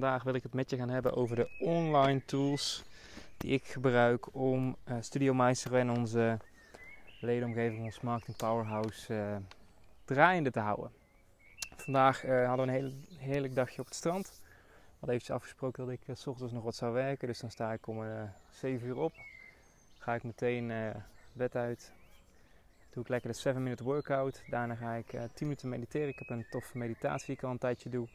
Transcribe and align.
Vandaag 0.00 0.22
wil 0.22 0.34
ik 0.34 0.42
het 0.42 0.54
met 0.54 0.70
je 0.70 0.76
gaan 0.76 0.88
hebben 0.88 1.14
over 1.14 1.36
de 1.36 1.50
online 1.58 2.24
tools 2.24 2.84
die 3.36 3.50
ik 3.50 3.64
gebruik 3.64 4.34
om 4.34 4.76
uh, 4.88 4.96
Studio 5.00 5.34
Meister 5.34 5.74
en 5.74 5.90
onze 5.90 6.38
ledenomgeving, 7.20 7.84
ons 7.84 8.00
Marketing 8.00 8.36
Powerhouse, 8.36 9.14
uh, 9.14 9.36
draaiende 10.04 10.50
te 10.50 10.60
houden. 10.60 10.90
Vandaag 11.76 12.24
uh, 12.24 12.46
hadden 12.46 12.66
we 12.66 12.72
een 12.72 12.78
heel, 12.78 12.92
heerlijk 13.18 13.54
dagje 13.54 13.80
op 13.80 13.86
het 13.86 13.94
strand. 13.94 14.26
We 14.26 14.82
hadden 14.90 15.08
eventjes 15.08 15.36
afgesproken 15.36 15.84
dat 15.84 15.92
ik 15.92 16.16
s 16.16 16.26
ochtends 16.26 16.52
nog 16.52 16.62
wat 16.62 16.74
zou 16.74 16.92
werken, 16.92 17.28
dus 17.28 17.40
dan 17.40 17.50
sta 17.50 17.72
ik 17.72 17.86
om 17.86 18.04
7 18.50 18.86
uur 18.88 18.96
op. 18.96 19.12
Ga 19.98 20.14
ik 20.14 20.22
meteen 20.22 20.72
bed 21.32 21.56
uit, 21.56 21.92
doe 22.90 23.02
ik 23.02 23.08
lekker 23.08 23.30
de 23.30 23.36
7 23.36 23.62
minute 23.62 23.84
workout. 23.84 24.42
Daarna 24.50 24.74
ga 24.74 24.94
ik 24.94 25.06
10 25.10 25.30
minuten 25.38 25.68
mediteren. 25.68 26.08
Ik 26.08 26.18
heb 26.18 26.30
een 26.30 26.46
toffe 26.50 26.78
meditatie 26.78 27.26
die 27.26 27.36
ik 27.36 27.42
al 27.42 27.50
een 27.50 27.58
tijdje 27.58 27.88
doe. 27.90 28.08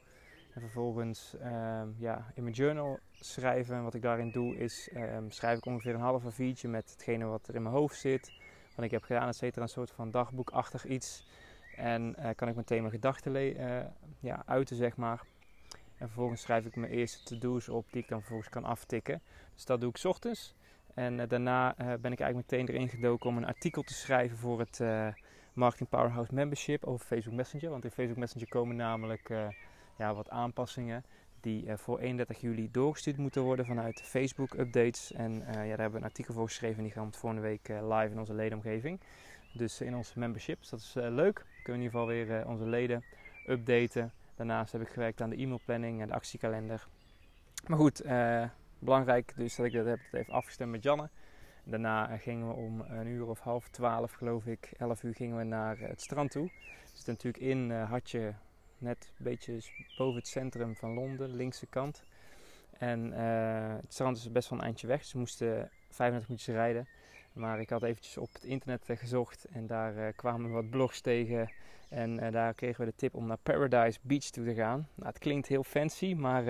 En 0.53 0.61
vervolgens 0.61 1.35
ehm, 1.37 1.87
ja, 1.97 2.31
in 2.33 2.43
mijn 2.43 2.55
journal 2.55 2.99
schrijven. 3.11 3.83
Wat 3.83 3.93
ik 3.93 4.01
daarin 4.01 4.31
doe 4.31 4.57
is 4.57 4.89
um, 4.95 5.31
schrijf 5.31 5.57
ik 5.57 5.65
ongeveer 5.65 5.93
een 5.93 5.99
half 5.99 6.23
A4'tje 6.23 6.69
met 6.69 6.91
hetgene 6.91 7.25
wat 7.25 7.47
er 7.47 7.55
in 7.55 7.61
mijn 7.61 7.75
hoofd 7.75 7.99
zit. 7.99 8.31
Wat 8.75 8.85
ik 8.85 8.91
heb 8.91 9.03
gedaan, 9.03 9.27
et 9.27 9.35
cetera. 9.35 9.61
Een 9.61 9.69
soort 9.69 9.91
van 9.91 10.11
dagboekachtig 10.11 10.85
iets. 10.85 11.27
En 11.75 12.15
uh, 12.19 12.29
kan 12.35 12.47
ik 12.47 12.55
meteen 12.55 12.79
mijn 12.79 12.93
gedachten 12.93 13.35
uh, 13.35 13.79
ja, 14.19 14.43
uiten, 14.45 14.75
zeg 14.75 14.97
maar. 14.97 15.21
En 15.97 16.07
vervolgens 16.07 16.41
schrijf 16.41 16.65
ik 16.65 16.75
mijn 16.75 16.91
eerste 16.91 17.23
to-do's 17.23 17.69
op 17.69 17.85
die 17.91 18.01
ik 18.01 18.07
dan 18.07 18.19
vervolgens 18.19 18.49
kan 18.49 18.63
aftikken. 18.63 19.21
Dus 19.53 19.65
dat 19.65 19.81
doe 19.81 19.89
ik 19.89 20.03
ochtends. 20.03 20.55
En 20.93 21.19
uh, 21.19 21.27
daarna 21.27 21.75
ben 21.77 22.11
ik 22.11 22.19
eigenlijk 22.19 22.51
meteen 22.51 22.67
erin 22.67 22.89
gedoken 22.89 23.29
om 23.29 23.37
een 23.37 23.45
artikel 23.45 23.81
te 23.81 23.93
schrijven 23.93 24.37
voor 24.37 24.59
het 24.59 24.79
Marketing 25.53 25.89
Powerhouse 25.89 26.33
Membership 26.33 26.83
over 26.83 27.05
Facebook 27.05 27.35
Messenger. 27.35 27.69
Want 27.69 27.83
in 27.83 27.91
Facebook 27.91 28.17
Messenger 28.17 28.49
komen 28.49 28.75
namelijk 28.75 29.29
ja, 30.01 30.13
wat 30.13 30.29
aanpassingen 30.29 31.03
die 31.41 31.65
uh, 31.65 31.73
voor 31.77 31.99
31 31.99 32.41
juli 32.41 32.71
doorgestuurd 32.71 33.17
moeten 33.17 33.41
worden 33.41 33.65
vanuit 33.65 34.01
Facebook 34.01 34.53
updates. 34.53 35.11
En 35.13 35.31
uh, 35.31 35.47
ja, 35.47 35.53
daar 35.53 35.67
hebben 35.67 35.91
we 35.91 35.97
een 35.97 36.03
artikel 36.03 36.33
voor 36.33 36.47
geschreven 36.47 36.77
en 36.77 36.83
die 36.83 36.91
gaan 36.91 37.13
volgende 37.13 37.47
week 37.47 37.69
uh, 37.69 37.97
live 37.97 38.11
in 38.11 38.19
onze 38.19 38.33
ledenomgeving. 38.33 38.99
Dus 39.53 39.81
in 39.81 39.95
onze 39.95 40.19
memberships. 40.19 40.69
Dat 40.69 40.79
is 40.79 40.93
leuk. 40.93 41.39
We 41.39 41.61
kunnen 41.63 41.81
in 41.81 41.87
ieder 41.87 41.99
geval 41.99 42.07
weer 42.07 42.47
onze 42.47 42.65
leden 42.65 43.03
updaten. 43.47 44.11
Daarnaast 44.35 44.71
heb 44.71 44.81
ik 44.81 44.87
gewerkt 44.87 45.21
aan 45.21 45.29
de 45.29 45.35
e-mailplanning 45.35 46.01
en 46.01 46.07
de 46.07 46.13
actiekalender. 46.13 46.87
Maar 47.67 47.77
goed, 47.77 48.03
belangrijk 48.79 49.33
dus 49.35 49.55
dat 49.55 49.65
ik 49.65 49.73
dat 49.73 49.85
heb 49.85 49.99
even 50.11 50.33
afgestemd 50.33 50.71
met 50.71 50.83
Janne. 50.83 51.09
Daarna 51.63 52.17
gingen 52.17 52.47
we 52.47 52.53
om 52.53 52.81
een 52.81 53.07
uur 53.07 53.27
of 53.27 53.39
half 53.39 53.69
twaalf, 53.69 54.11
geloof 54.11 54.45
ik, 54.45 54.71
11 54.77 55.03
uur 55.03 55.15
gingen 55.15 55.37
we 55.37 55.43
naar 55.43 55.79
het 55.79 56.01
strand 56.01 56.31
toe. 56.31 56.51
Dus 56.93 57.05
natuurlijk 57.05 57.43
in 57.43 57.71
had 57.71 58.09
je 58.09 58.33
net 58.81 59.11
een 59.17 59.23
beetje 59.23 59.59
boven 59.97 60.19
het 60.19 60.27
centrum 60.27 60.75
van 60.75 60.93
Londen, 60.93 61.35
linkse 61.35 61.65
kant. 61.65 62.03
En 62.77 63.07
uh, 63.07 63.75
het 63.81 63.93
strand 63.93 64.17
is 64.17 64.31
best 64.31 64.49
wel 64.49 64.59
een 64.59 64.65
eindje 64.65 64.87
weg, 64.87 65.11
we 65.11 65.19
moesten 65.19 65.69
35 65.89 66.29
minuten 66.29 66.53
rijden. 66.53 66.87
Maar 67.33 67.59
ik 67.59 67.69
had 67.69 67.83
eventjes 67.83 68.17
op 68.17 68.33
het 68.33 68.43
internet 68.43 68.89
uh, 68.89 68.97
gezocht 68.97 69.45
en 69.45 69.67
daar 69.67 69.97
uh, 69.97 70.07
kwamen 70.15 70.51
wat 70.51 70.69
blogs 70.69 71.01
tegen. 71.01 71.51
En 71.89 72.31
daar 72.31 72.53
kregen 72.53 72.85
we 72.85 72.91
de 72.91 72.97
tip 72.97 73.15
om 73.15 73.27
naar 73.27 73.37
Paradise 73.37 73.99
Beach 74.01 74.23
toe 74.23 74.45
te 74.45 74.53
gaan. 74.53 74.87
Nou, 74.95 75.09
het 75.09 75.17
klinkt 75.17 75.47
heel 75.47 75.63
fancy, 75.63 76.13
maar 76.13 76.43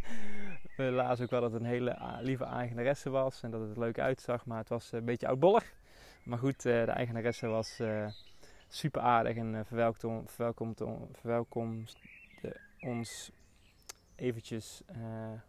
we 0.76 0.82
lazen 0.82 1.24
ook 1.24 1.30
wel 1.30 1.40
dat 1.40 1.52
het 1.52 1.60
een 1.60 1.66
hele 1.66 2.18
lieve 2.20 2.44
eigenaresse 2.44 3.10
was. 3.10 3.42
En 3.42 3.50
dat 3.50 3.60
het 3.60 3.70
er 3.70 3.78
leuk 3.78 3.98
uitzag, 3.98 4.46
maar 4.46 4.58
het 4.58 4.68
was 4.68 4.92
een 4.92 5.04
beetje 5.04 5.26
oudbollig. 5.26 5.72
Maar 6.22 6.38
goed, 6.38 6.62
de 6.62 6.80
eigenaresse 6.80 7.46
was 7.46 7.80
super 8.68 9.00
aardig 9.00 9.36
en 9.36 9.54
uh, 9.54 9.60
verwelkomt, 9.64 10.30
verwelkomt, 10.30 10.82
verwelkomt 11.12 11.96
ons 12.80 13.30
eventjes, 14.16 14.82
uh, 14.96 15.40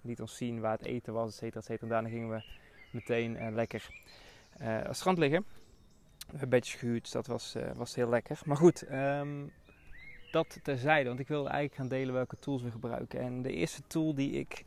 liet 0.00 0.20
ons 0.20 0.36
zien 0.36 0.60
waar 0.60 0.76
het 0.78 0.86
eten 0.86 1.12
was, 1.12 1.28
et 1.28 1.34
cetera, 1.34 1.60
et 1.60 1.66
cetera. 1.66 1.88
Daarna 1.88 2.08
gingen 2.08 2.30
we 2.30 2.42
meteen 2.90 3.54
lekker 3.54 3.88
uh, 4.60 4.80
strand 4.90 5.18
liggen. 5.18 5.44
We 6.26 6.32
hebben 6.32 6.48
bedjes 6.48 6.74
gehuurd, 6.74 7.02
dus 7.02 7.10
dat 7.10 7.26
was, 7.26 7.56
was 7.74 7.94
heel 7.94 8.08
lekker. 8.08 8.40
Maar 8.44 8.56
goed, 8.56 8.90
um, 8.92 9.52
dat 10.30 10.58
terzijde, 10.62 11.08
want 11.08 11.20
ik 11.20 11.28
wilde 11.28 11.48
eigenlijk 11.48 11.80
gaan 11.80 11.88
delen 11.88 12.14
welke 12.14 12.38
tools 12.38 12.62
we 12.62 12.70
gebruiken. 12.70 13.20
En 13.20 13.42
de 13.42 13.52
eerste 13.52 13.82
tool 13.86 14.14
die 14.14 14.30
ik 14.30 14.64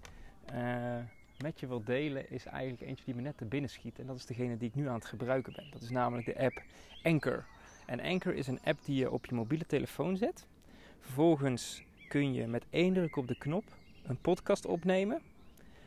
met 1.43 1.59
je 1.59 1.67
wil 1.67 1.83
delen 1.83 2.29
is 2.29 2.45
eigenlijk 2.45 2.81
eentje 2.81 3.05
die 3.05 3.15
me 3.15 3.21
net 3.21 3.37
te 3.37 3.45
binnen 3.45 3.69
schiet. 3.69 3.99
En 3.99 4.05
dat 4.05 4.15
is 4.15 4.25
degene 4.25 4.57
die 4.57 4.67
ik 4.67 4.75
nu 4.75 4.87
aan 4.87 4.93
het 4.93 5.05
gebruiken 5.05 5.53
ben. 5.53 5.67
Dat 5.71 5.81
is 5.81 5.89
namelijk 5.89 6.27
de 6.27 6.39
app 6.39 6.63
Anchor. 7.03 7.45
En 7.85 7.99
Anchor 7.99 8.33
is 8.33 8.47
een 8.47 8.59
app 8.63 8.79
die 8.85 8.95
je 8.95 9.11
op 9.11 9.25
je 9.25 9.35
mobiele 9.35 9.65
telefoon 9.65 10.17
zet. 10.17 10.47
Vervolgens 10.99 11.83
kun 12.07 12.33
je 12.33 12.47
met 12.47 12.65
één 12.69 12.93
druk 12.93 13.15
op 13.15 13.27
de 13.27 13.37
knop 13.37 13.63
een 14.03 14.21
podcast 14.21 14.65
opnemen. 14.65 15.21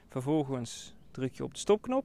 Vervolgens 0.09 0.95
druk 1.11 1.35
je 1.35 1.45
op 1.45 1.53
de 1.53 1.59
stopknop. 1.59 2.05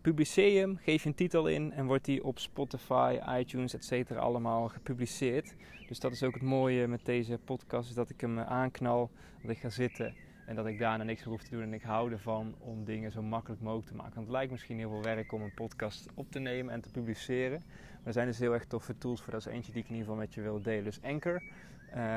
Publiceer 0.00 0.60
hem, 0.60 0.76
geef 0.76 1.02
je 1.02 1.08
een 1.08 1.14
titel 1.14 1.46
in 1.46 1.72
en 1.72 1.86
wordt 1.86 2.04
die 2.04 2.24
op 2.24 2.38
Spotify, 2.38 3.18
iTunes, 3.38 3.74
etc. 3.74 4.10
allemaal 4.10 4.68
gepubliceerd. 4.68 5.54
Dus 5.88 6.00
dat 6.00 6.12
is 6.12 6.22
ook 6.22 6.34
het 6.34 6.42
mooie 6.42 6.86
met 6.86 7.04
deze 7.04 7.38
podcast, 7.44 7.88
is 7.88 7.94
dat 7.94 8.10
ik 8.10 8.20
hem 8.20 8.38
aanknal, 8.38 9.10
dat 9.42 9.50
ik 9.50 9.58
ga 9.58 9.68
zitten 9.68 10.14
en 10.46 10.54
dat 10.54 10.66
ik 10.66 10.78
daarna 10.78 11.04
niks 11.04 11.24
meer 11.24 11.28
hoef 11.28 11.42
te 11.42 11.50
doen. 11.50 11.62
En 11.62 11.74
ik 11.74 11.82
hou 11.82 12.12
ervan 12.12 12.54
om 12.58 12.84
dingen 12.84 13.12
zo 13.12 13.22
makkelijk 13.22 13.62
mogelijk 13.62 13.88
te 13.88 13.94
maken. 13.94 14.14
Want 14.14 14.26
het 14.26 14.36
lijkt 14.36 14.50
misschien 14.50 14.78
heel 14.78 14.90
veel 14.90 15.02
werk 15.02 15.32
om 15.32 15.42
een 15.42 15.54
podcast 15.54 16.06
op 16.14 16.30
te 16.30 16.38
nemen 16.38 16.74
en 16.74 16.80
te 16.80 16.90
publiceren. 16.90 17.62
Maar 17.68 18.06
er 18.06 18.12
zijn 18.12 18.26
dus 18.26 18.38
heel 18.38 18.52
erg 18.52 18.64
toffe 18.64 18.98
tools 18.98 19.22
voor. 19.22 19.32
Dat 19.32 19.46
is 19.46 19.52
eentje 19.52 19.72
die 19.72 19.82
ik 19.82 19.88
in 19.88 19.94
ieder 19.94 20.08
geval 20.08 20.24
met 20.24 20.34
je 20.34 20.40
wil 20.40 20.62
delen. 20.62 20.84
Dus 20.84 21.02
Anchor, 21.02 21.42
uh, 21.42 21.52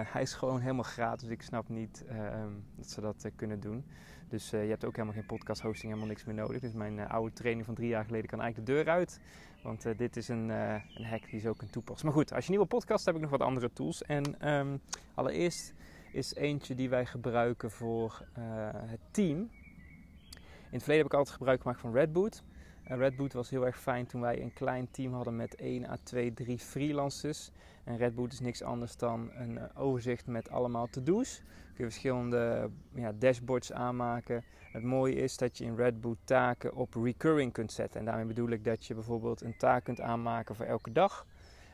hij 0.03 0.21
is 0.21 0.33
gewoon 0.33 0.59
helemaal 0.59 0.83
gratis. 0.83 1.27
Dus 1.27 1.31
ik 1.31 1.41
snap 1.41 1.69
niet 1.69 2.05
uh, 2.11 2.45
dat 2.75 2.89
ze 2.89 3.01
dat 3.01 3.23
uh, 3.25 3.31
kunnen 3.35 3.59
doen. 3.59 3.85
Dus 4.27 4.49
je 4.49 4.57
hebt 4.57 4.85
ook 4.85 4.95
helemaal 4.95 5.15
geen 5.15 5.25
podcast 5.25 5.61
hosting, 5.61 5.87
helemaal 5.87 6.09
niks 6.09 6.25
meer 6.25 6.35
nodig. 6.35 6.61
Dus 6.61 6.73
mijn 6.73 7.07
oude 7.07 7.33
training 7.33 7.65
van 7.65 7.75
drie 7.75 7.89
jaar 7.89 8.05
geleden 8.05 8.29
kan 8.29 8.41
eigenlijk 8.41 8.69
de 8.69 8.75
deur 8.75 8.93
uit. 8.93 9.19
Want 9.63 9.97
dit 9.97 10.17
is 10.17 10.27
een, 10.27 10.49
een 10.49 11.05
hack 11.05 11.29
die 11.29 11.39
zo 11.39 11.53
kunt 11.53 11.71
toepassen. 11.71 12.05
Maar 12.05 12.15
goed, 12.15 12.33
als 12.33 12.43
je 12.43 12.49
nieuwe 12.49 12.65
podcast 12.65 13.05
heb 13.05 13.15
ik 13.15 13.21
nog 13.21 13.29
wat 13.29 13.41
andere 13.41 13.73
tools. 13.73 14.03
En 14.03 14.49
um, 14.49 14.81
allereerst 15.13 15.73
is 16.11 16.35
eentje 16.35 16.75
die 16.75 16.89
wij 16.89 17.05
gebruiken 17.05 17.71
voor 17.71 18.25
uh, 18.37 18.43
het 18.73 18.99
team. 19.11 19.37
In 19.37 20.75
het 20.75 20.83
verleden 20.83 21.03
heb 21.03 21.05
ik 21.05 21.13
altijd 21.13 21.35
gebruik 21.35 21.61
gemaakt 21.61 21.79
van 21.79 21.93
Redboot. 21.93 22.43
Redboot 22.83 23.33
was 23.33 23.49
heel 23.49 23.65
erg 23.65 23.79
fijn 23.79 24.05
toen 24.05 24.21
wij 24.21 24.41
een 24.41 24.53
klein 24.53 24.91
team 24.91 25.13
hadden 25.13 25.35
met 25.35 25.55
1 25.55 25.89
à 25.89 25.97
2, 26.03 26.33
3 26.33 26.57
freelancers. 26.59 27.51
En 27.83 27.97
Redboot 27.97 28.31
is 28.31 28.39
niks 28.39 28.63
anders 28.63 28.97
dan 28.97 29.29
een 29.33 29.51
uh, 29.51 29.63
overzicht 29.75 30.27
met 30.27 30.49
allemaal 30.49 30.87
to-do's. 30.87 31.41
Kun 31.73 31.85
je 31.85 31.91
verschillende 31.91 32.69
ja, 32.93 33.11
dashboards 33.11 33.71
aanmaken. 33.71 34.43
Het 34.71 34.83
mooie 34.83 35.15
is 35.15 35.37
dat 35.37 35.57
je 35.57 35.63
in 35.63 35.75
Redboot 35.75 36.17
taken 36.23 36.75
op 36.75 36.93
recurring 36.93 37.53
kunt 37.53 37.71
zetten. 37.71 37.99
En 37.99 38.05
daarmee 38.05 38.25
bedoel 38.25 38.49
ik 38.49 38.63
dat 38.63 38.85
je 38.85 38.93
bijvoorbeeld 38.93 39.41
een 39.41 39.57
taak 39.57 39.83
kunt 39.83 40.01
aanmaken 40.01 40.55
voor 40.55 40.65
elke 40.65 40.91
dag. 40.91 41.25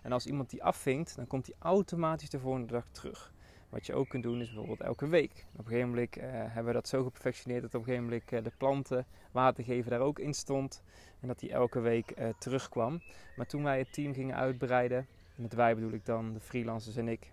En 0.01 0.11
als 0.11 0.25
iemand 0.25 0.49
die 0.49 0.63
afvinkt, 0.63 1.15
dan 1.15 1.27
komt 1.27 1.45
die 1.45 1.55
automatisch 1.59 2.29
de 2.29 2.39
volgende 2.39 2.73
dag 2.73 2.85
terug. 2.91 3.33
Wat 3.75 3.85
je 3.85 3.93
ook 3.93 4.09
kunt 4.09 4.23
doen 4.23 4.41
is 4.41 4.47
bijvoorbeeld 4.47 4.81
elke 4.81 5.07
week. 5.07 5.45
Op 5.51 5.59
een 5.59 5.65
gegeven 5.65 5.89
moment 5.89 6.17
uh, 6.17 6.23
hebben 6.27 6.65
we 6.65 6.73
dat 6.73 6.87
zo 6.87 7.03
geperfectioneerd 7.03 7.61
dat 7.61 7.73
op 7.73 7.79
een 7.79 7.85
gegeven 7.85 8.03
moment 8.03 8.31
uh, 8.31 8.43
de 8.43 8.51
planten 8.57 9.05
water 9.31 9.63
geven 9.63 9.91
daar 9.91 9.99
ook 9.99 10.19
in 10.19 10.33
stond. 10.33 10.83
En 11.19 11.27
dat 11.27 11.39
die 11.39 11.51
elke 11.51 11.79
week 11.79 12.19
uh, 12.19 12.27
terugkwam. 12.39 13.01
Maar 13.35 13.45
toen 13.45 13.63
wij 13.63 13.77
het 13.77 13.93
team 13.93 14.13
gingen 14.13 14.35
uitbreiden, 14.35 15.07
met 15.35 15.53
wij 15.53 15.75
bedoel 15.75 15.91
ik 15.91 16.05
dan 16.05 16.33
de 16.33 16.39
freelancers 16.39 16.95
en 16.95 17.07
ik, 17.07 17.31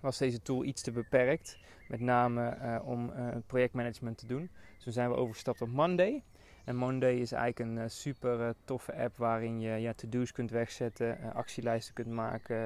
was 0.00 0.18
deze 0.18 0.42
tool 0.42 0.64
iets 0.64 0.82
te 0.82 0.92
beperkt. 0.92 1.58
Met 1.88 2.00
name 2.00 2.80
om 2.84 3.12
projectmanagement 3.46 4.18
te 4.18 4.26
doen. 4.26 4.50
Dus 4.74 4.84
toen 4.84 4.92
zijn 4.92 5.10
we 5.10 5.16
overgestapt 5.16 5.62
op 5.62 5.68
Monday. 5.68 6.22
En 6.68 6.76
Monday 6.76 7.14
is 7.14 7.32
eigenlijk 7.32 7.70
een 7.70 7.84
uh, 7.84 7.88
super 7.88 8.40
uh, 8.40 8.48
toffe 8.64 8.94
app 8.94 9.16
waarin 9.16 9.60
je 9.60 9.70
ja, 9.70 9.92
to-do's 9.92 10.32
kunt 10.32 10.50
wegzetten, 10.50 11.18
uh, 11.20 11.34
actielijsten 11.34 11.94
kunt 11.94 12.08
maken. 12.08 12.56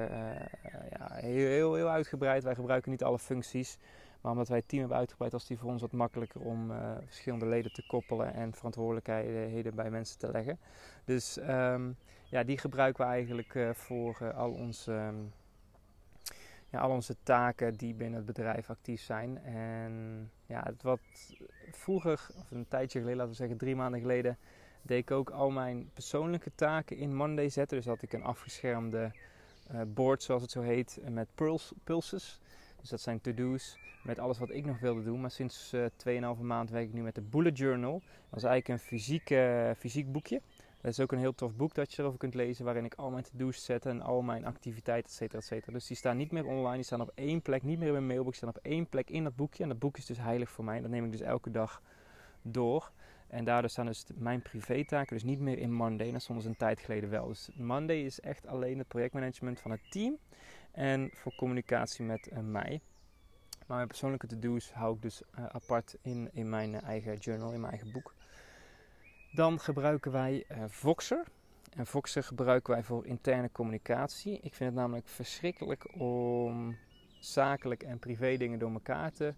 ja, 0.89 1.13
heel, 1.13 1.47
heel, 1.47 1.75
heel 1.75 1.89
uitgebreid. 1.89 2.43
Wij 2.43 2.55
gebruiken 2.55 2.91
niet 2.91 3.03
alle 3.03 3.19
functies. 3.19 3.77
Maar 4.21 4.31
omdat 4.31 4.47
wij 4.47 4.57
het 4.57 4.67
team 4.67 4.81
hebben 4.81 4.99
uitgebreid, 4.99 5.31
was 5.31 5.47
die 5.47 5.57
voor 5.57 5.69
ons 5.69 5.81
wat 5.81 5.91
makkelijker 5.91 6.41
om 6.41 6.71
verschillende 7.05 7.45
leden 7.45 7.73
te 7.73 7.85
koppelen 7.87 8.33
en 8.33 8.53
verantwoordelijkheden 8.53 9.75
bij 9.75 9.89
mensen 9.89 10.17
te 10.17 10.31
leggen. 10.31 10.59
Dus 11.05 11.37
um, 11.37 11.95
ja, 12.23 12.43
die 12.43 12.57
gebruiken 12.57 13.05
we 13.05 13.11
eigenlijk 13.11 13.57
voor 13.73 14.33
al, 14.33 14.51
onze, 14.51 14.91
um, 14.91 15.33
ja, 16.73 16.79
al 16.79 16.89
onze 16.89 17.15
taken 17.23 17.75
die 17.75 17.93
binnen 17.93 18.17
het 18.17 18.25
bedrijf 18.25 18.69
actief 18.69 19.01
zijn. 19.01 19.43
En 19.43 20.31
ja, 20.45 20.73
wat 20.81 20.99
vroeger, 21.71 22.27
of 22.37 22.51
een 22.51 22.67
tijdje 22.67 22.99
geleden, 22.99 23.17
laten 23.17 23.31
we 23.31 23.37
zeggen 23.37 23.57
drie 23.57 23.75
maanden 23.75 23.99
geleden, 23.99 24.37
deed 24.81 24.99
ik 24.99 25.11
ook 25.11 25.29
al 25.29 25.49
mijn 25.49 25.89
persoonlijke 25.93 26.51
taken 26.55 26.97
in 26.97 27.15
Monday 27.15 27.49
zetten. 27.49 27.77
Dus 27.77 27.85
had 27.85 28.01
ik 28.01 28.13
een 28.13 28.23
afgeschermde 28.23 29.11
uh, 29.71 29.81
board, 29.87 30.23
zoals 30.23 30.41
het 30.41 30.51
zo 30.51 30.61
heet, 30.61 30.99
met 31.09 31.27
pulses. 31.83 32.39
Dus 32.79 32.89
dat 32.89 33.01
zijn 33.01 33.21
to-do's 33.21 33.77
met 34.03 34.19
alles 34.19 34.39
wat 34.39 34.49
ik 34.49 34.65
nog 34.65 34.79
wilde 34.79 35.03
doen. 35.03 35.21
Maar 35.21 35.31
sinds 35.31 35.73
uh, 35.73 35.85
2,5 36.37 36.41
maand 36.41 36.69
werk 36.69 36.87
ik 36.87 36.93
nu 36.93 37.01
met 37.01 37.15
de 37.15 37.21
Bullet 37.21 37.57
Journal. 37.57 38.01
Dat 38.29 38.39
is 38.39 38.43
eigenlijk 38.43 38.67
een 38.67 38.87
fysiek, 38.87 39.29
uh, 39.29 39.71
fysiek 39.77 40.11
boekje. 40.11 40.41
Dat 40.83 40.91
is 40.91 40.99
ook 40.99 41.11
een 41.11 41.19
heel 41.19 41.35
tof 41.35 41.55
boek 41.55 41.73
dat 41.73 41.93
je 41.93 42.01
erover 42.01 42.19
kunt 42.19 42.33
lezen, 42.33 42.65
waarin 42.65 42.85
ik 42.85 42.93
al 42.95 43.11
mijn 43.11 43.23
to-do's 43.23 43.63
zet 43.63 43.85
en 43.85 44.01
al 44.01 44.21
mijn 44.21 44.45
activiteiten, 44.45 45.11
et 45.11 45.15
cetera, 45.15 45.37
et 45.37 45.45
cetera. 45.45 45.71
Dus 45.71 45.87
die 45.87 45.97
staan 45.97 46.17
niet 46.17 46.31
meer 46.31 46.45
online, 46.45 46.75
die 46.75 46.83
staan 46.83 47.01
op 47.01 47.11
één 47.15 47.41
plek, 47.41 47.63
niet 47.63 47.77
meer 47.77 47.87
in 47.87 47.93
mijn 47.93 48.07
mailbox, 48.07 48.39
die 48.39 48.49
staan 48.49 48.61
op 48.63 48.71
één 48.71 48.87
plek 48.87 49.09
in 49.09 49.23
dat 49.23 49.35
boekje. 49.35 49.63
En 49.63 49.69
dat 49.69 49.79
boek 49.79 49.97
is 49.97 50.05
dus 50.05 50.17
heilig 50.17 50.49
voor 50.49 50.63
mij, 50.63 50.81
dat 50.81 50.89
neem 50.89 51.05
ik 51.05 51.11
dus 51.11 51.21
elke 51.21 51.51
dag 51.51 51.81
door. 52.41 52.91
En 53.27 53.43
daardoor 53.43 53.69
staan 53.69 53.85
dus 53.85 54.05
mijn 54.13 54.41
privé-taken 54.41 55.15
dus 55.15 55.23
niet 55.23 55.39
meer 55.39 55.57
in 55.57 55.73
Monday, 55.73 56.11
dat 56.11 56.21
stond 56.21 56.45
een 56.45 56.57
tijd 56.57 56.79
geleden 56.79 57.09
wel. 57.09 57.27
Dus 57.27 57.49
Monday 57.53 58.01
is 58.01 58.19
echt 58.19 58.47
alleen 58.47 58.77
het 58.77 58.87
projectmanagement 58.87 59.59
van 59.59 59.71
het 59.71 59.91
team 59.91 60.17
en 60.71 61.09
voor 61.13 61.35
communicatie 61.35 62.05
met 62.05 62.29
uh, 62.33 62.39
mij. 62.39 62.81
Maar 63.67 63.77
mijn 63.77 63.87
persoonlijke 63.87 64.27
to-do's 64.27 64.71
hou 64.71 64.95
ik 64.95 65.01
dus 65.01 65.21
uh, 65.39 65.45
apart 65.45 65.97
in, 66.01 66.29
in 66.33 66.49
mijn 66.49 66.81
eigen 66.81 67.15
journal, 67.15 67.53
in 67.53 67.59
mijn 67.59 67.73
eigen 67.73 67.91
boek. 67.91 68.13
Dan 69.33 69.59
gebruiken 69.59 70.11
wij 70.11 70.45
uh, 70.51 70.63
Voxer. 70.67 71.23
En 71.75 71.87
Voxer 71.87 72.23
gebruiken 72.23 72.73
wij 72.73 72.83
voor 72.83 73.05
interne 73.05 73.51
communicatie. 73.51 74.33
Ik 74.33 74.53
vind 74.53 74.69
het 74.69 74.79
namelijk 74.79 75.07
verschrikkelijk 75.07 75.99
om 75.99 76.77
zakelijk 77.19 77.83
en 77.83 77.99
privé 77.99 78.37
dingen 78.37 78.59
door 78.59 78.71
elkaar 78.71 79.11
te 79.11 79.33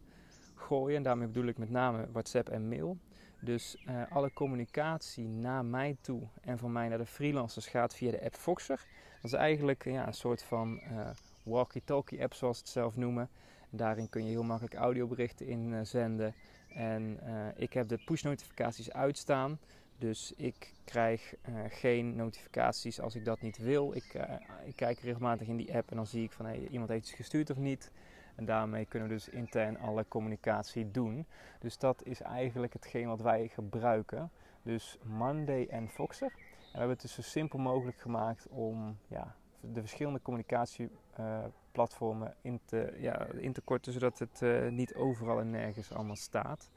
gooien. 0.56 0.98
En 0.98 1.04
daarmee 1.04 1.28
bedoel 1.28 1.48
ik 1.48 1.58
met 1.58 1.70
name 1.70 2.08
WhatsApp 2.12 2.50
en 2.50 2.68
mail. 2.68 2.98
Dus 3.40 3.84
uh, 3.90 4.02
alle 4.10 4.34
communicatie 4.34 5.28
naar 5.28 5.66
mij 5.66 5.98
toe 6.02 6.22
en 6.42 6.58
van 6.58 6.72
mij 6.72 6.88
naar 6.88 6.98
de 6.98 7.06
freelancers 7.06 7.68
gaat 7.68 7.96
via 7.96 8.12
de 8.12 8.24
app 8.24 8.36
Voxer. 8.36 8.86
Dat 9.22 9.32
is 9.32 9.34
eigenlijk 9.34 9.84
ja, 9.84 10.08
een 10.08 10.14
soort 10.14 10.44
van 10.44 10.80
uh, 10.92 11.10
walkie-talkie 11.44 12.22
app 12.24 12.34
zoals 12.34 12.58
ze 12.58 12.64
het 12.64 12.72
zelf 12.72 12.96
noemen. 12.96 13.30
En 13.72 13.78
daarin 13.78 14.10
kun 14.10 14.24
je 14.24 14.30
heel 14.30 14.44
makkelijk 14.44 14.76
audioberichten 14.76 15.48
inzenden. 15.48 16.34
En 16.68 17.20
ik 17.56 17.74
heb 17.74 17.88
de 17.88 18.04
push 18.06 18.22
notificaties 18.24 18.92
uitstaan. 18.92 19.60
Dus 19.98 20.34
ik 20.38 20.74
krijg 20.84 21.36
uh, 21.50 21.56
geen 21.68 22.16
notificaties 22.16 23.00
als 23.00 23.16
ik 23.16 23.26
dat 23.26 23.42
niet 23.42 23.58
wil. 23.58 23.96
Ik, 23.96 24.14
uh, 24.14 24.24
ik, 24.66 24.76
kijk 24.76 25.00
regelmatig 25.00 25.48
in 25.48 25.58
die 25.58 25.76
app 25.76 25.90
en 25.90 25.96
dan 25.96 26.08
zie 26.08 26.24
ik 26.24 26.32
van 26.32 26.46
hey, 26.46 26.68
iemand 26.68 26.90
heeft 26.90 27.06
iets 27.06 27.16
gestuurd 27.16 27.50
of 27.50 27.58
niet. 27.58 27.92
En 28.36 28.46
daarmee 28.46 28.86
kunnen 28.86 29.10
we 29.10 29.14
dus 29.14 29.30
intern 29.30 29.80
alle 29.80 30.06
communicatie 30.08 30.92
doen. 30.92 31.26
Dus 31.60 31.78
dat 31.78 32.04
is 32.04 32.22
eigenlijk 32.22 32.74
hetgeen 32.74 33.08
wat 33.08 33.22
wij 33.22 33.48
gebruiken. 33.48 34.32
Dus 34.64 34.98
Monday 35.04 35.68
en 35.70 35.90
Foxer. 35.90 36.28
En 36.28 36.34
we 36.72 36.78
hebben 36.78 36.90
het 36.90 37.02
dus 37.02 37.14
zo 37.14 37.22
simpel 37.22 37.60
mogelijk 37.60 37.98
gemaakt 37.98 38.48
om 38.50 38.98
ja, 39.08 39.36
de 39.60 39.80
verschillende 39.80 40.22
communicatieplatformen 40.22 42.28
uh, 42.28 42.34
in, 42.42 42.60
te, 42.66 42.94
ja, 42.98 43.26
in 43.26 43.54
te 43.54 43.62
korten, 43.62 43.94
zodat 43.94 44.20
het 44.20 44.42
niet 44.72 44.96
overal 44.96 45.40
en 45.40 45.50
nergens 45.50 45.94
allemaal 45.94 46.16
staat. 46.16 46.70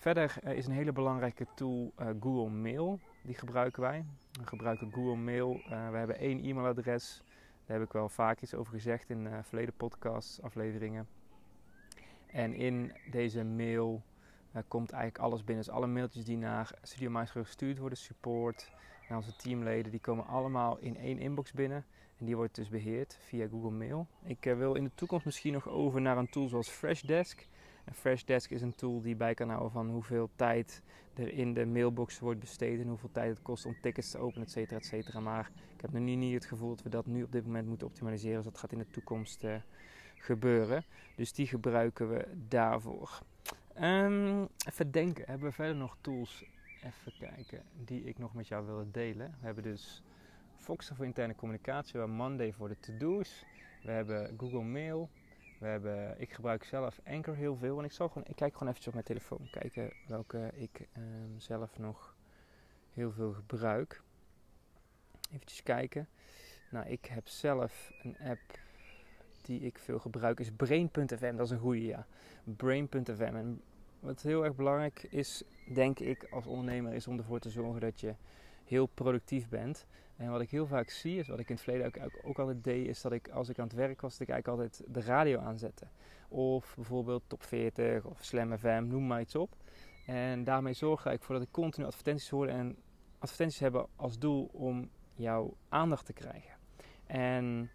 Verder 0.00 0.36
uh, 0.44 0.52
is 0.52 0.66
een 0.66 0.72
hele 0.72 0.92
belangrijke 0.92 1.46
tool 1.54 1.92
uh, 2.00 2.06
Google 2.20 2.50
Mail. 2.50 3.00
Die 3.22 3.34
gebruiken 3.34 3.82
wij. 3.82 4.04
We 4.32 4.46
gebruiken 4.46 4.92
Google 4.92 5.16
Mail. 5.16 5.54
Uh, 5.54 5.90
we 5.90 5.96
hebben 5.96 6.18
één 6.18 6.44
e-mailadres. 6.44 7.22
Daar 7.66 7.78
heb 7.78 7.86
ik 7.86 7.92
wel 7.92 8.08
vaak 8.08 8.40
iets 8.40 8.54
over 8.54 8.72
gezegd 8.72 9.10
in 9.10 9.28
verleden 9.42 9.74
podcasts, 9.76 10.42
afleveringen. 10.42 11.08
En 12.26 12.54
in 12.54 12.92
deze 13.10 13.44
mail 13.44 14.02
komt 14.68 14.90
eigenlijk 14.90 15.24
alles 15.24 15.44
binnen. 15.44 15.64
Dus 15.64 15.74
alle 15.74 15.86
mailtjes 15.86 16.24
die 16.24 16.36
naar 16.36 16.70
Studio 16.82 17.10
Maestro 17.10 17.42
gestuurd 17.42 17.78
worden, 17.78 17.98
support, 17.98 18.72
naar 19.08 19.18
onze 19.18 19.36
teamleden, 19.36 19.90
die 19.90 20.00
komen 20.00 20.26
allemaal 20.26 20.78
in 20.78 20.96
één 20.96 21.18
inbox 21.18 21.52
binnen. 21.52 21.84
En 22.18 22.26
die 22.26 22.36
wordt 22.36 22.54
dus 22.54 22.68
beheerd 22.68 23.18
via 23.20 23.48
Google 23.48 23.70
Mail. 23.70 24.06
Ik 24.24 24.44
wil 24.44 24.74
in 24.74 24.84
de 24.84 24.94
toekomst 24.94 25.24
misschien 25.24 25.52
nog 25.52 25.68
over 25.68 26.00
naar 26.00 26.18
een 26.18 26.30
tool 26.30 26.48
zoals 26.48 26.68
Freshdesk. 26.68 27.48
Freshdesk 27.92 28.50
is 28.50 28.62
een 28.62 28.74
tool 28.74 29.00
die 29.00 29.16
bij 29.16 29.34
kan 29.34 29.48
houden 29.48 29.70
van 29.70 29.90
hoeveel 29.90 30.30
tijd 30.36 30.82
er 31.14 31.32
in 31.32 31.54
de 31.54 31.66
mailbox 31.66 32.18
wordt 32.18 32.40
besteed 32.40 32.80
en 32.80 32.88
hoeveel 32.88 33.10
tijd 33.12 33.28
het 33.28 33.42
kost 33.42 33.66
om 33.66 33.80
tickets 33.80 34.10
te 34.10 34.18
openen, 34.18 34.46
et 34.46 34.52
cetera, 34.52 34.76
et 34.76 34.86
cetera. 34.86 35.20
Maar 35.20 35.50
ik 35.74 35.80
heb 35.80 35.92
nog 35.92 36.02
niet, 36.02 36.34
het 36.34 36.44
gevoel 36.44 36.68
dat 36.68 36.82
we 36.82 36.88
dat 36.88 37.06
nu 37.06 37.22
op 37.22 37.32
dit 37.32 37.46
moment 37.46 37.66
moeten 37.66 37.86
optimaliseren. 37.86 38.36
Dus 38.36 38.44
dat 38.44 38.58
gaat 38.58 38.72
in 38.72 38.78
de 38.78 38.90
toekomst 38.90 39.44
uh, 39.44 39.54
gebeuren. 40.16 40.84
Dus 41.16 41.32
die 41.32 41.46
gebruiken 41.46 42.10
we 42.10 42.26
daarvoor. 42.48 43.22
Um, 43.80 44.48
even 44.68 44.90
denken, 44.90 45.24
hebben 45.26 45.48
we 45.48 45.54
verder 45.54 45.76
nog 45.76 45.96
tools? 46.00 46.44
Even 46.84 47.12
kijken, 47.18 47.62
die 47.84 48.04
ik 48.04 48.18
nog 48.18 48.34
met 48.34 48.48
jou 48.48 48.66
wilde 48.66 48.90
delen. 48.90 49.34
We 49.40 49.46
hebben 49.46 49.62
dus 49.62 50.02
Foxer 50.56 50.96
voor 50.96 51.04
interne 51.04 51.34
communicatie, 51.34 51.92
we 51.92 51.98
hebben 51.98 52.16
Monday 52.16 52.52
voor 52.52 52.68
de 52.68 52.78
to-do's. 52.80 53.44
We 53.82 53.90
hebben 53.90 54.34
Google 54.38 54.62
Mail, 54.62 55.10
we 55.60 55.66
hebben, 55.66 56.20
ik 56.20 56.32
gebruik 56.32 56.64
zelf 56.64 57.00
Anchor 57.06 57.34
heel 57.34 57.56
veel. 57.56 57.78
En 57.78 57.84
ik, 57.84 57.92
zal 57.92 58.08
gewoon, 58.08 58.24
ik 58.28 58.36
kijk 58.36 58.52
gewoon 58.52 58.68
eventjes 58.68 58.86
op 58.86 58.92
mijn 58.92 59.04
telefoon. 59.04 59.48
Kijken 59.50 59.92
welke 60.06 60.50
ik 60.54 60.88
um, 60.96 61.34
zelf 61.40 61.78
nog 61.78 62.16
heel 62.92 63.12
veel 63.12 63.32
gebruik. 63.32 64.02
Even 65.32 65.62
kijken. 65.64 66.08
Nou, 66.70 66.86
ik 66.86 67.04
heb 67.04 67.28
zelf 67.28 67.92
een 68.02 68.16
app 68.18 68.58
die 69.42 69.60
ik 69.60 69.78
veel 69.78 69.98
gebruik. 69.98 70.40
Is 70.40 70.50
Brain.fm. 70.50 71.36
Dat 71.36 71.46
is 71.46 71.50
een 71.50 71.58
goede, 71.58 71.84
ja. 71.84 72.06
Brain.fm. 72.44 73.34
En 73.34 73.62
wat 74.00 74.22
heel 74.22 74.44
erg 74.44 74.54
belangrijk 74.54 75.02
is, 75.02 75.42
denk 75.72 75.98
ik, 75.98 76.26
als 76.30 76.46
ondernemer, 76.46 76.92
is 76.92 77.06
om 77.06 77.18
ervoor 77.18 77.38
te 77.38 77.50
zorgen 77.50 77.80
dat 77.80 78.00
je 78.00 78.14
heel 78.70 78.86
productief 78.86 79.48
bent. 79.48 79.86
En 80.16 80.30
wat 80.30 80.40
ik 80.40 80.50
heel 80.50 80.66
vaak 80.66 80.90
zie, 80.90 81.18
is 81.18 81.28
wat 81.28 81.38
ik 81.38 81.48
in 81.48 81.54
het 81.54 81.64
verleden 81.64 81.86
ook, 81.86 82.18
ook, 82.22 82.38
altijd 82.38 82.64
deed, 82.64 82.86
is 82.86 83.00
dat 83.00 83.12
ik 83.12 83.28
als 83.28 83.48
ik 83.48 83.58
aan 83.58 83.66
het 83.66 83.74
werk 83.76 84.00
was, 84.00 84.12
dat 84.12 84.28
ik 84.28 84.34
eigenlijk 84.34 84.62
altijd 84.62 84.94
de 84.94 85.00
radio 85.00 85.38
aanzette. 85.38 85.86
Of 86.28 86.74
bijvoorbeeld 86.74 87.22
Top 87.26 87.42
40 87.42 88.04
of 88.04 88.24
Slam 88.24 88.58
FM, 88.58 88.84
noem 88.86 89.06
maar 89.06 89.20
iets 89.20 89.34
op. 89.34 89.56
En 90.06 90.44
daarmee 90.44 90.72
zorg 90.72 91.06
ik 91.06 91.20
ervoor 91.20 91.34
dat 91.34 91.44
ik 91.44 91.52
continu 91.52 91.86
advertenties 91.86 92.28
hoor 92.28 92.46
en 92.46 92.76
advertenties 93.18 93.60
hebben 93.60 93.86
als 93.96 94.18
doel 94.18 94.50
om 94.52 94.90
jouw 95.14 95.56
aandacht 95.68 96.06
te 96.06 96.12
krijgen. 96.12 96.54
En 97.06 97.70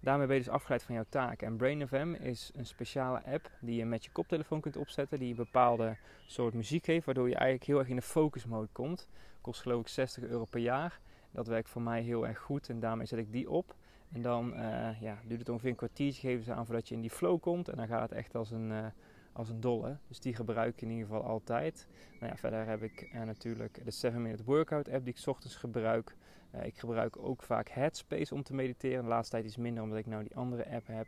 daarmee 0.00 0.26
ben 0.26 0.36
je 0.36 0.42
dus 0.42 0.52
afgeleid 0.52 0.82
van 0.82 0.94
jouw 0.94 1.04
taak. 1.08 1.42
En 1.42 1.56
BrainFM 1.56 2.14
is 2.14 2.50
een 2.54 2.66
speciale 2.66 3.24
app 3.24 3.50
die 3.60 3.76
je 3.76 3.84
met 3.84 4.04
je 4.04 4.10
koptelefoon 4.10 4.60
kunt 4.60 4.76
opzetten, 4.76 5.18
die 5.18 5.30
een 5.30 5.36
bepaalde 5.36 5.96
soort 6.26 6.54
muziek 6.54 6.86
heeft, 6.86 7.04
waardoor 7.04 7.28
je 7.28 7.34
eigenlijk 7.34 7.66
heel 7.66 7.78
erg 7.78 7.88
in 7.88 7.96
de 7.96 8.02
focus 8.02 8.46
mode 8.46 8.68
komt. 8.72 9.08
Kost 9.48 9.60
geloof 9.60 9.80
ik 9.80 9.88
60 9.88 10.24
euro 10.24 10.44
per 10.44 10.60
jaar. 10.60 11.00
Dat 11.30 11.46
werkt 11.46 11.68
voor 11.68 11.82
mij 11.82 12.02
heel 12.02 12.26
erg 12.26 12.38
goed 12.38 12.68
en 12.68 12.80
daarmee 12.80 13.06
zet 13.06 13.18
ik 13.18 13.32
die 13.32 13.50
op. 13.50 13.74
En 14.12 14.22
dan 14.22 14.52
uh, 14.52 15.00
ja, 15.00 15.18
duurt 15.26 15.40
het 15.40 15.48
ongeveer 15.48 15.70
een 15.70 15.76
kwartiertje 15.76 16.28
geven 16.28 16.44
ze 16.44 16.52
aan 16.52 16.66
voordat 16.66 16.88
je 16.88 16.94
in 16.94 17.00
die 17.00 17.10
flow 17.10 17.40
komt. 17.40 17.68
En 17.68 17.76
dan 17.76 17.86
gaat 17.86 18.02
het 18.02 18.12
echt 18.12 18.34
als 18.34 18.50
een, 18.50 18.70
uh, 18.70 18.86
als 19.32 19.48
een 19.48 19.60
dolle. 19.60 19.96
Dus 20.08 20.20
die 20.20 20.34
gebruik 20.34 20.72
ik 20.72 20.82
in 20.82 20.90
ieder 20.90 21.06
geval 21.06 21.22
altijd. 21.22 21.86
Nou 22.20 22.32
ja, 22.32 22.38
verder 22.38 22.66
heb 22.66 22.82
ik 22.82 23.10
uh, 23.14 23.22
natuurlijk 23.22 23.84
de 23.84 23.90
7 23.90 24.22
Minute 24.22 24.44
Workout 24.44 24.88
app 24.88 25.04
die 25.04 25.14
ik 25.14 25.26
ochtends 25.26 25.56
gebruik. 25.56 26.16
ik 26.62 26.78
gebruik 26.78 27.16
ook 27.18 27.42
vaak 27.42 27.68
Headspace 27.68 28.34
om 28.34 28.42
te 28.42 28.54
mediteren. 28.54 29.02
De 29.02 29.08
laatste 29.08 29.34
tijd 29.34 29.46
iets 29.46 29.56
minder 29.56 29.82
omdat 29.82 29.98
ik 29.98 30.06
nou 30.06 30.22
die 30.22 30.36
andere 30.36 30.70
app 30.70 30.86
heb. 30.86 31.06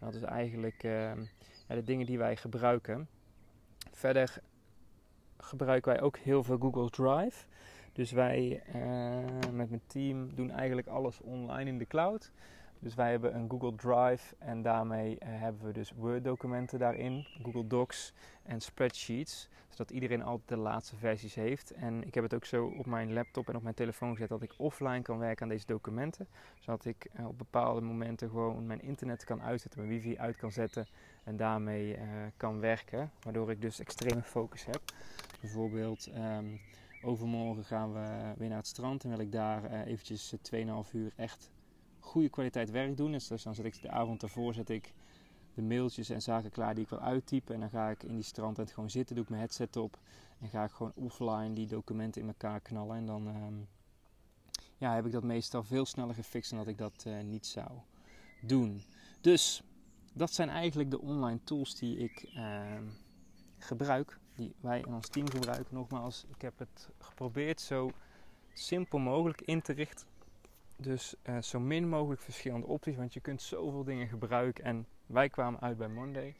Dat 0.00 0.14
is 0.14 0.22
eigenlijk 0.22 0.82
ja, 0.82 1.74
de 1.74 1.84
dingen 1.84 2.06
die 2.06 2.18
wij 2.18 2.36
gebruiken. 2.36 3.08
Verder 3.92 4.40
gebruiken 5.38 5.92
wij 5.92 6.00
ook 6.00 6.16
heel 6.16 6.42
veel 6.42 6.58
Google 6.58 6.90
Drive. 6.90 7.46
Dus 7.98 8.12
wij 8.12 8.62
uh, 8.74 9.52
met 9.52 9.68
mijn 9.68 9.82
team 9.86 10.34
doen 10.34 10.50
eigenlijk 10.50 10.86
alles 10.86 11.20
online 11.20 11.70
in 11.70 11.78
de 11.78 11.86
cloud. 11.86 12.32
Dus 12.78 12.94
wij 12.94 13.10
hebben 13.10 13.34
een 13.34 13.50
Google 13.50 13.74
Drive 13.74 14.34
en 14.38 14.62
daarmee 14.62 15.12
uh, 15.12 15.18
hebben 15.22 15.66
we 15.66 15.72
dus 15.72 15.92
Word-documenten 15.92 16.78
daarin, 16.78 17.26
Google 17.42 17.66
Docs 17.66 18.12
en 18.42 18.60
spreadsheets, 18.60 19.48
zodat 19.68 19.90
iedereen 19.90 20.22
altijd 20.22 20.48
de 20.48 20.56
laatste 20.56 20.96
versies 20.96 21.34
heeft. 21.34 21.70
En 21.70 22.06
ik 22.06 22.14
heb 22.14 22.24
het 22.24 22.34
ook 22.34 22.44
zo 22.44 22.66
op 22.66 22.86
mijn 22.86 23.12
laptop 23.12 23.48
en 23.48 23.56
op 23.56 23.62
mijn 23.62 23.74
telefoon 23.74 24.12
gezet 24.12 24.28
dat 24.28 24.42
ik 24.42 24.54
offline 24.56 25.02
kan 25.02 25.18
werken 25.18 25.42
aan 25.42 25.48
deze 25.48 25.66
documenten, 25.66 26.26
zodat 26.58 26.84
ik 26.84 27.10
uh, 27.20 27.26
op 27.26 27.38
bepaalde 27.38 27.80
momenten 27.80 28.28
gewoon 28.28 28.66
mijn 28.66 28.82
internet 28.82 29.24
kan 29.24 29.42
uitzetten, 29.42 29.80
mijn 29.80 29.92
wifi 29.92 30.18
uit 30.18 30.36
kan 30.36 30.52
zetten 30.52 30.86
en 31.24 31.36
daarmee 31.36 31.98
kan 32.36 32.60
werken, 32.60 33.10
waardoor 33.22 33.50
ik 33.50 33.62
dus 33.62 33.80
extreme 33.80 34.22
focus 34.22 34.64
heb. 34.64 34.80
Bijvoorbeeld. 35.40 36.10
Um, 36.16 36.60
Overmorgen 37.02 37.64
gaan 37.64 37.92
we 37.92 38.34
weer 38.36 38.48
naar 38.48 38.58
het 38.58 38.66
strand 38.66 39.04
en 39.04 39.10
wil 39.10 39.18
ik 39.18 39.32
daar 39.32 39.72
uh, 39.72 39.86
eventjes 39.86 40.34
2,5 40.34 40.38
eh, 40.50 40.78
uur 40.92 41.12
echt 41.16 41.50
goede 41.98 42.28
kwaliteit 42.28 42.70
werk 42.70 42.96
doen. 42.96 43.12
Dus, 43.12 43.28
dan 43.28 43.54
zet 43.54 43.64
ik 43.64 43.82
de 43.82 43.90
avond 43.90 44.22
ervoor 44.22 44.54
zet 44.54 44.68
ik 44.68 44.92
de 45.54 45.62
mailtjes 45.62 46.10
en 46.10 46.22
zaken 46.22 46.50
klaar 46.50 46.74
die 46.74 46.84
ik 46.84 46.90
wil 46.90 47.00
uittypen. 47.00 47.54
En 47.54 47.60
dan 47.60 47.70
ga 47.70 47.90
ik 47.90 48.02
in 48.02 48.14
die 48.14 48.24
strandtent 48.24 48.72
gewoon 48.72 48.90
zitten, 48.90 49.14
doe 49.14 49.24
ik 49.24 49.30
mijn 49.30 49.42
headset 49.42 49.76
op 49.76 49.98
en 50.40 50.48
ga 50.48 50.64
ik 50.64 50.70
gewoon 50.70 50.92
offline 50.94 51.52
die 51.52 51.66
documenten 51.66 52.22
in 52.22 52.28
elkaar 52.28 52.60
knallen. 52.60 52.96
En 52.96 53.06
dan, 53.06 53.26
um, 53.26 53.68
ja, 54.76 54.94
heb 54.94 55.06
ik 55.06 55.12
dat 55.12 55.22
meestal 55.22 55.62
veel 55.62 55.86
sneller 55.86 56.14
gefixt 56.14 56.50
dan 56.50 56.58
dat 56.58 56.68
ik 56.68 56.78
dat 56.78 57.04
eh, 57.06 57.20
niet 57.20 57.46
zou 57.46 57.70
doen. 58.40 58.82
Dus 59.20 59.62
dat 60.12 60.32
zijn 60.32 60.48
eigenlijk 60.48 60.90
de 60.90 61.00
online 61.00 61.40
tools 61.44 61.74
die 61.74 61.98
ik 61.98 62.22
ehm, 62.34 62.84
gebruik, 63.58 64.18
die 64.34 64.54
wij 64.60 64.78
in 64.78 64.94
ons 64.94 65.08
team 65.08 65.30
gebruiken. 65.30 65.74
Nogmaals, 65.74 66.24
ik 66.34 66.42
heb 66.42 66.58
het 66.58 66.88
geprobeerd 66.98 67.60
zo 67.60 67.90
simpel 68.52 68.98
mogelijk 68.98 69.40
in 69.40 69.62
te 69.62 69.72
richten. 69.72 70.06
Dus 70.76 71.14
uh, 71.24 71.42
zo 71.42 71.60
min 71.60 71.88
mogelijk 71.88 72.20
verschillende 72.20 72.66
opties, 72.66 72.96
want 72.96 73.14
je 73.14 73.20
kunt 73.20 73.42
zoveel 73.42 73.84
dingen 73.84 74.08
gebruiken. 74.08 74.64
En 74.64 74.86
wij 75.06 75.28
kwamen 75.28 75.60
uit 75.60 75.78
bij 75.78 75.88
Monday. 75.88 76.34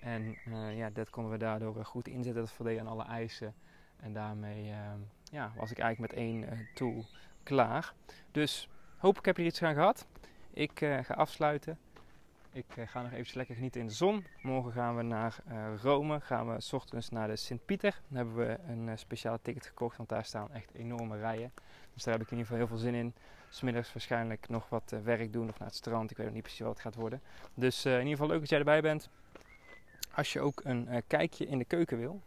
En 0.00 0.36
uh, 0.48 0.76
ja, 0.76 0.90
dat 0.90 1.10
konden 1.10 1.32
we 1.32 1.38
daardoor 1.38 1.84
goed 1.84 2.08
inzetten. 2.08 2.42
Dat 2.42 2.52
voldeed 2.52 2.78
aan 2.78 2.86
alle 2.86 3.04
eisen. 3.04 3.54
En 3.96 4.12
daarmee 4.12 4.64
uh, 4.64 4.92
ja, 5.24 5.52
was 5.56 5.70
ik 5.70 5.78
eigenlijk 5.78 6.12
met 6.12 6.22
één 6.22 6.68
tool 6.74 7.04
klaar. 7.42 7.94
Dus 8.30 8.68
hopelijk 8.96 9.26
heb 9.26 9.36
je 9.36 9.44
iets 9.44 9.62
aan 9.62 9.74
gehad. 9.74 10.06
Ik 10.50 10.78
ga 10.78 11.14
afsluiten. 11.14 11.78
Ik 12.52 12.66
ga 12.86 13.02
nog 13.02 13.12
even 13.12 13.36
lekker 13.36 13.54
genieten 13.54 13.80
in 13.80 13.86
de 13.86 13.92
zon. 13.92 14.24
Morgen 14.42 14.72
gaan 14.72 14.96
we 14.96 15.02
naar 15.02 15.42
Rome. 15.82 16.20
Gaan 16.20 16.54
we 16.54 16.60
s 16.60 16.72
ochtends 16.72 17.08
naar 17.08 17.28
de 17.28 17.36
Sint-Pieter. 17.36 18.00
Dan 18.08 18.16
hebben 18.16 18.36
we 18.36 18.58
een 18.68 18.98
speciale 18.98 19.38
ticket 19.42 19.66
gekocht, 19.66 19.96
want 19.96 20.08
daar 20.08 20.24
staan 20.24 20.52
echt 20.52 20.74
enorme 20.74 21.18
rijen. 21.18 21.52
Dus 21.94 22.02
daar 22.04 22.14
heb 22.14 22.22
ik 22.22 22.30
in 22.30 22.36
ieder 22.36 22.52
geval 22.52 22.56
heel 22.56 22.66
veel 22.66 22.90
zin 22.90 22.94
in. 22.94 23.14
Smiddags 23.48 23.92
waarschijnlijk 23.92 24.48
nog 24.48 24.68
wat 24.68 24.94
werk 25.04 25.32
doen 25.32 25.48
of 25.48 25.58
naar 25.58 25.68
het 25.68 25.76
strand. 25.76 26.10
Ik 26.10 26.16
weet 26.16 26.26
nog 26.26 26.34
niet 26.34 26.42
precies 26.42 26.60
wat 26.60 26.72
het 26.72 26.80
gaat 26.80 26.94
worden. 26.94 27.20
Dus 27.54 27.84
in 27.84 27.92
ieder 27.92 28.10
geval 28.10 28.26
leuk 28.26 28.40
dat 28.40 28.48
jij 28.48 28.58
erbij 28.58 28.80
bent. 28.80 29.10
Als 30.14 30.32
je 30.32 30.40
ook 30.40 30.60
een 30.64 31.02
kijkje 31.06 31.46
in 31.46 31.58
de 31.58 31.64
keuken 31.64 31.98
wil, 31.98 32.20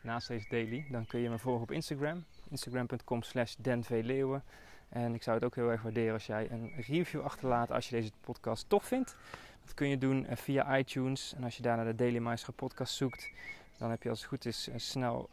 naast 0.00 0.28
deze 0.28 0.48
daily, 0.48 0.86
dan 0.90 1.06
kun 1.06 1.20
je 1.20 1.30
me 1.30 1.38
volgen 1.38 1.62
op 1.62 1.70
Instagram. 1.70 2.24
Instagram.com 2.50 3.22
slash 3.22 3.54
denvleeuwen. 3.54 4.42
En 4.88 5.14
ik 5.14 5.22
zou 5.22 5.36
het 5.36 5.44
ook 5.44 5.54
heel 5.54 5.70
erg 5.70 5.82
waarderen 5.82 6.12
als 6.12 6.26
jij 6.26 6.50
een 6.50 6.72
review 6.86 7.20
achterlaat 7.20 7.70
als 7.72 7.88
je 7.88 7.96
deze 7.96 8.10
podcast 8.20 8.68
tof 8.68 8.84
vindt. 8.84 9.16
Dat 9.64 9.74
kun 9.74 9.88
je 9.88 9.98
doen 9.98 10.26
uh, 10.30 10.36
via 10.36 10.78
iTunes. 10.78 11.34
En 11.36 11.44
als 11.44 11.56
je 11.56 11.62
daar 11.62 11.76
naar 11.76 11.84
de 11.84 11.94
Daily 11.94 12.18
Maestro 12.18 12.52
podcast 12.56 12.94
zoekt, 12.94 13.30
dan 13.78 13.90
heb 13.90 14.02
je 14.02 14.08
als 14.08 14.18
het 14.18 14.28
goed 14.28 14.44
is 14.44 14.68
uh, 14.68 14.74
snel 14.76 15.28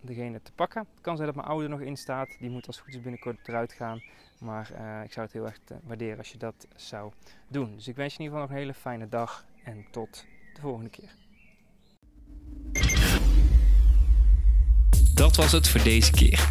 degene 0.00 0.42
te 0.42 0.52
pakken. 0.52 0.86
Het 0.94 1.00
kan 1.00 1.14
zijn 1.16 1.26
dat 1.26 1.36
mijn 1.36 1.48
ouder 1.48 1.68
nog 1.68 1.80
in 1.80 1.96
staat. 1.96 2.36
Die 2.38 2.50
moet 2.50 2.66
als 2.66 2.76
het 2.76 2.84
goed 2.84 2.94
is 2.94 3.00
binnenkort 3.00 3.48
eruit 3.48 3.72
gaan. 3.72 4.02
Maar 4.40 4.66
ik 5.04 5.12
zou 5.12 5.26
het 5.26 5.32
heel 5.32 5.46
erg 5.46 5.58
waarderen 5.82 6.18
als 6.18 6.32
je 6.32 6.38
dat 6.38 6.66
zou 6.76 7.12
doen. 7.48 7.74
Dus 7.74 7.88
ik 7.88 7.96
wens 7.96 8.12
je 8.12 8.18
in 8.18 8.24
ieder 8.24 8.38
geval 8.38 8.40
nog 8.40 8.50
een 8.50 8.56
hele 8.56 8.74
fijne 8.74 9.08
dag 9.08 9.44
en 9.64 9.86
tot 9.90 10.24
de 10.54 10.60
volgende 10.60 10.90
keer. 10.90 11.14
Dat 15.14 15.36
was 15.36 15.52
het 15.52 15.68
voor 15.68 15.82
deze 15.82 16.12
keer. 16.12 16.50